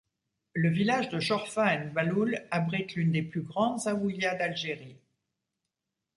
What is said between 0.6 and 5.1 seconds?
village de Chorfa n'Bahloul abrite l'une des plus grandes zaouïas d'Algérie.